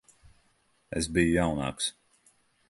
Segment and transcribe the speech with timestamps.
[1.01, 1.91] Es biju jaunāks.